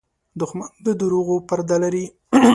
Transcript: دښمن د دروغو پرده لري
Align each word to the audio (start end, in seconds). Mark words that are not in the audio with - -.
دښمن 0.39 0.69
د 0.85 0.87
دروغو 0.99 1.35
پرده 1.49 1.77
لري 1.83 2.05